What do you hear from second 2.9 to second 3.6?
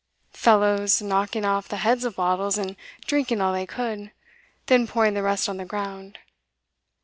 drinking all